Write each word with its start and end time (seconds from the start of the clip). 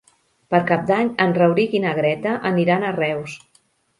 Per 0.53 0.59
Cap 0.71 0.87
d'Any 0.91 1.11
en 1.25 1.35
Rauric 1.35 1.77
i 1.79 1.83
na 1.85 1.93
Greta 1.99 2.33
aniran 2.53 2.87
a 2.89 2.95
Reus. 2.99 3.37